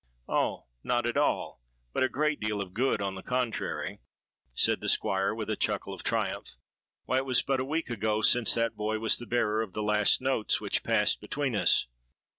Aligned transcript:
'—'Oh! 0.27 0.65
not 0.83 1.05
at 1.05 1.15
all; 1.15 1.61
but 1.93 2.01
a 2.01 2.09
great 2.09 2.39
deal 2.39 2.59
of 2.59 2.73
good, 2.73 3.03
on 3.03 3.13
the 3.13 3.21
contrary,' 3.21 3.99
said 4.55 4.81
the 4.81 4.89
Squire, 4.89 5.35
with 5.35 5.47
a 5.47 5.55
chuckle 5.55 5.93
of 5.93 6.01
triumph. 6.01 6.55
'Why, 7.05 7.17
it 7.19 7.27
is 7.29 7.43
but 7.43 7.59
a 7.59 7.65
week 7.65 7.91
ago 7.91 8.23
since 8.23 8.55
that 8.55 8.75
boy 8.75 8.97
was 8.97 9.19
the 9.19 9.27
bearer 9.27 9.61
of 9.61 9.73
the 9.73 9.83
last 9.83 10.19
notes 10.19 10.59
which 10.59 10.81
passed 10.81 11.21
between 11.21 11.55
us.' 11.55 11.85